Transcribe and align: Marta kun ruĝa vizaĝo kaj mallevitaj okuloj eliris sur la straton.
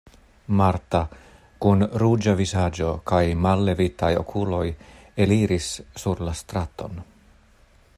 Marta 0.59 1.01
kun 1.65 1.85
ruĝa 2.03 2.33
vizaĝo 2.39 2.89
kaj 3.13 3.21
mallevitaj 3.43 4.11
okuloj 4.25 4.65
eliris 5.27 5.71
sur 6.05 6.27
la 6.29 6.39
straton. 6.45 7.03